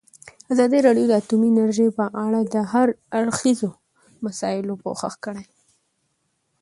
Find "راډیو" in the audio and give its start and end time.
0.87-1.05